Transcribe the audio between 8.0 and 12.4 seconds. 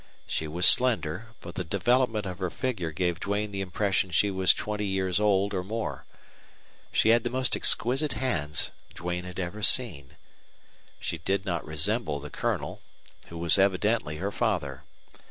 hands Duane had ever seen. She did not resemble the